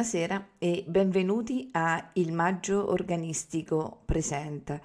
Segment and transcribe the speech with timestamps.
[0.00, 4.80] Buonasera e benvenuti a Il Maggio Organistico Presenta.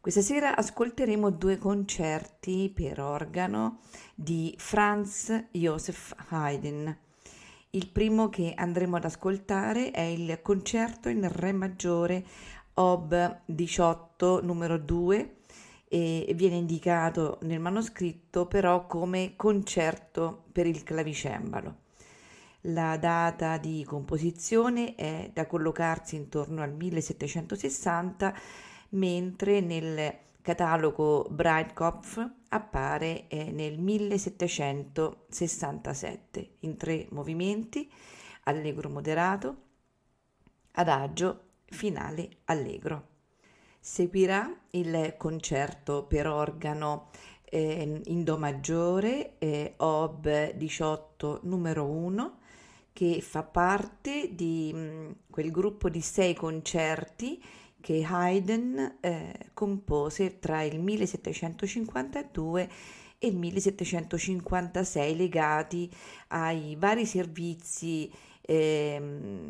[0.00, 6.98] Questa sera ascolteremo due concerti per organo di Franz Joseph Haydn.
[7.70, 12.24] Il primo che andremo ad ascoltare è il concerto in Re maggiore
[12.74, 15.36] Ob 18 numero 2
[15.86, 21.84] e viene indicato nel manoscritto però come concerto per il clavicembalo.
[22.70, 28.34] La data di composizione è da collocarsi intorno al 1760,
[28.90, 37.88] mentre nel catalogo Breitkopf appare eh, nel 1767 in tre movimenti,
[38.44, 39.56] allegro moderato,
[40.72, 43.14] adagio, finale allegro.
[43.78, 47.10] Seguirà il concerto per organo
[47.44, 52.38] eh, in Do maggiore, eh, Ob 18 numero 1,
[52.96, 57.38] che fa parte di mm, quel gruppo di sei concerti
[57.78, 62.70] che Haydn eh, compose tra il 1752
[63.18, 65.90] e il 1756 legati
[66.28, 68.10] ai vari servizi
[68.40, 68.98] eh,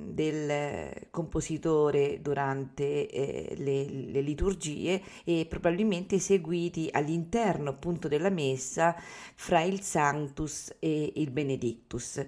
[0.09, 8.97] del compositore durante eh, le, le, liturgie e probabilmente eseguiti all'interno appunto della messa
[9.37, 12.27] fra il Sanctus e il Benedictus.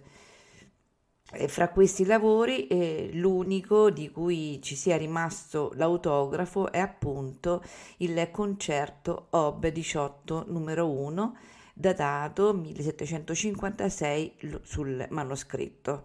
[1.30, 7.62] Fra questi lavori eh, l'unico di cui ci sia rimasto l'autografo è appunto
[7.98, 11.36] il concerto Ob 18 numero 1
[11.74, 16.04] datato 1756 sul manoscritto.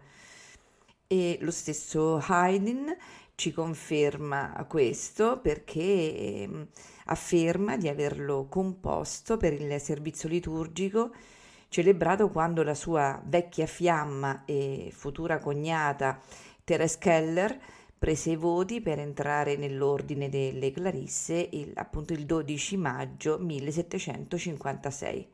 [1.08, 2.94] E lo stesso Haydn
[3.36, 6.68] ci conferma questo perché eh,
[7.06, 11.12] afferma di averlo composto per il servizio liturgico
[11.74, 16.22] celebrato quando la sua vecchia fiamma e futura cognata
[16.64, 17.60] Teres Keller
[17.98, 25.28] prese i voti per entrare nell'ordine delle Clarisse il, appunto il 12 maggio 1756.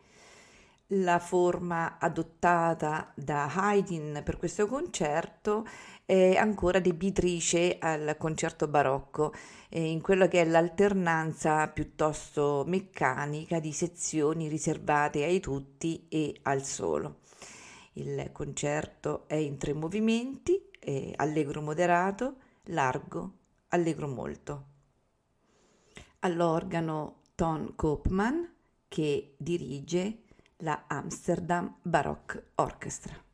[0.94, 5.67] La forma adottata da Haydn per questo concerto
[6.09, 9.31] è ancora debitrice al concerto barocco,
[9.70, 16.64] eh, in quello che è l'alternanza piuttosto meccanica di sezioni riservate ai tutti e al
[16.64, 17.20] solo.
[17.94, 22.38] Il concerto è in tre movimenti, eh, allegro moderato,
[22.70, 23.34] largo,
[23.68, 24.66] allegro molto.
[26.22, 28.52] All'organo Ton Koopman
[28.88, 30.24] che dirige
[30.58, 33.28] la Amsterdam Baroque Orchestra.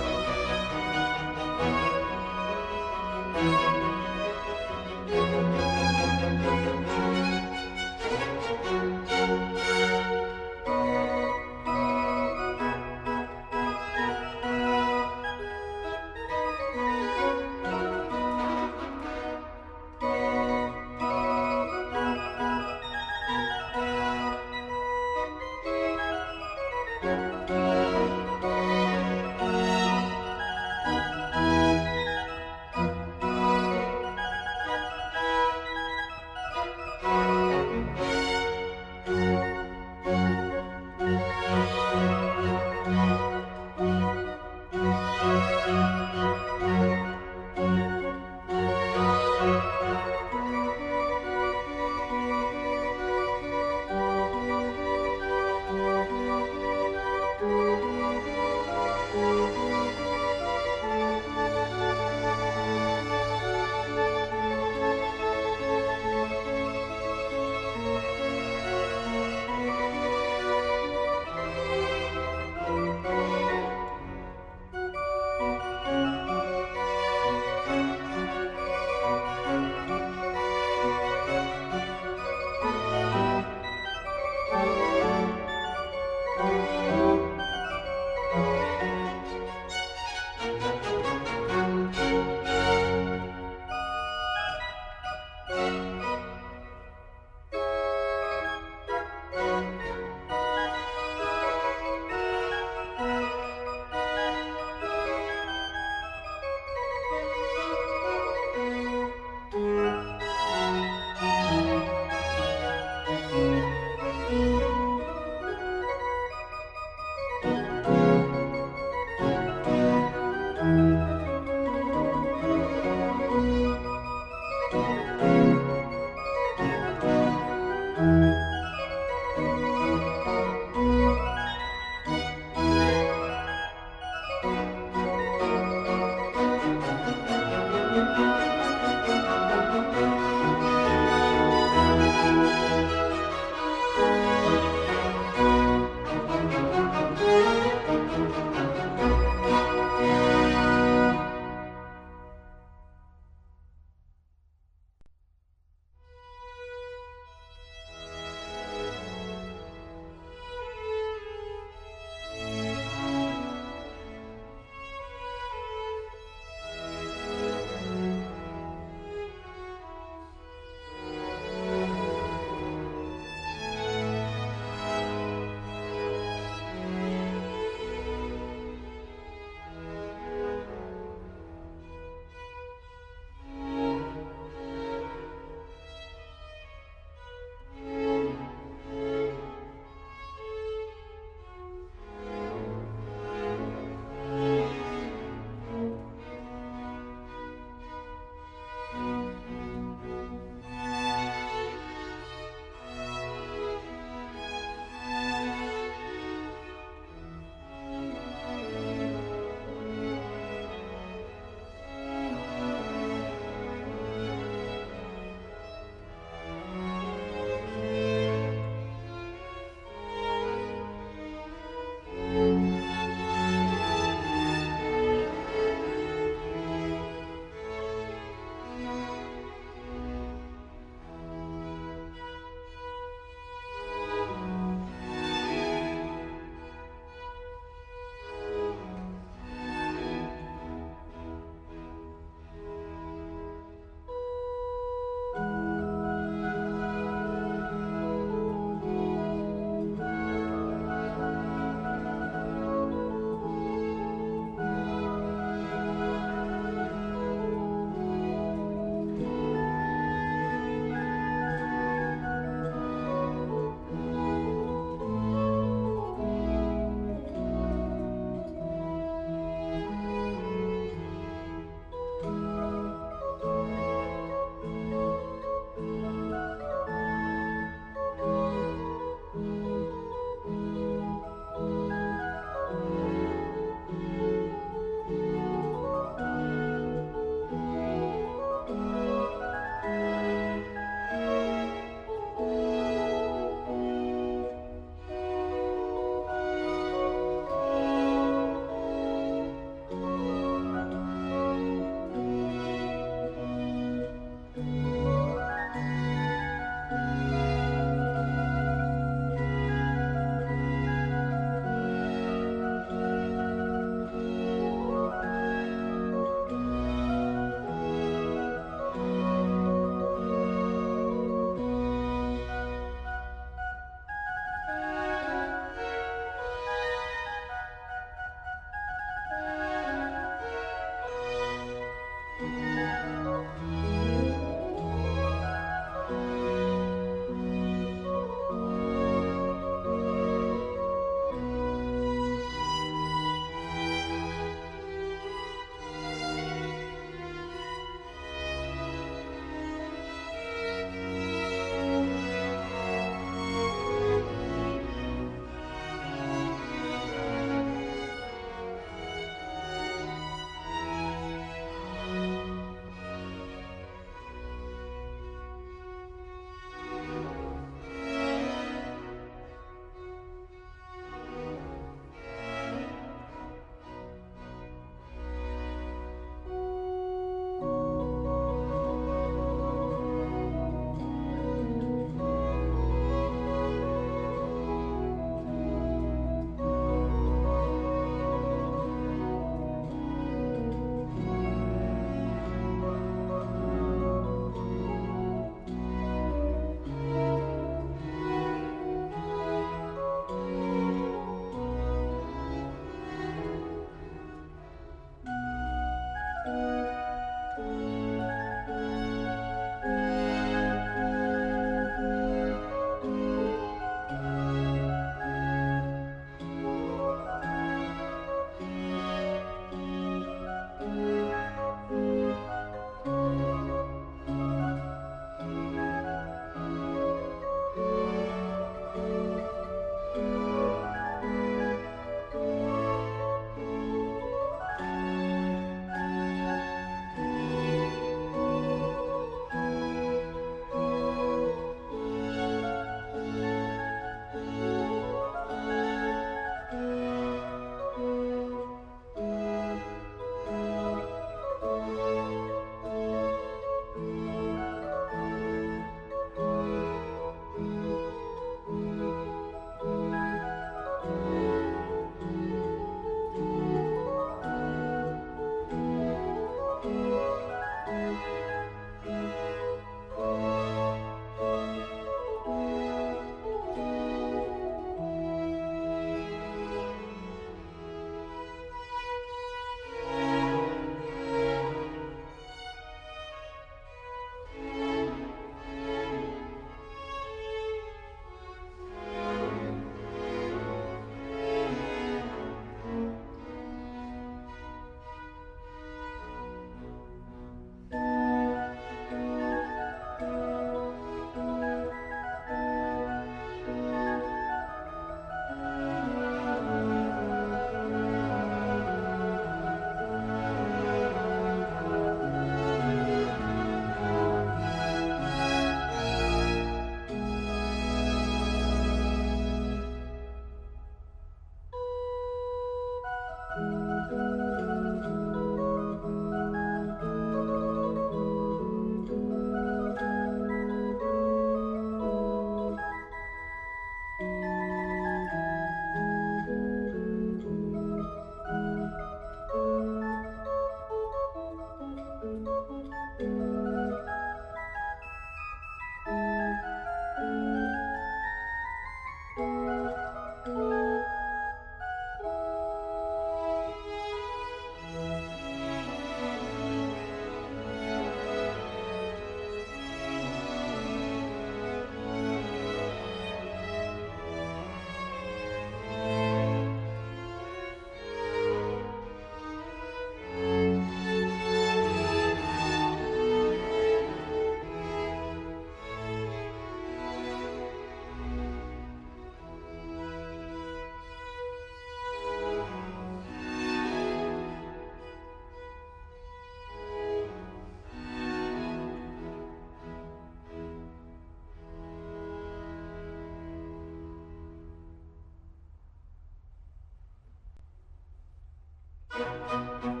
[599.21, 600.00] Música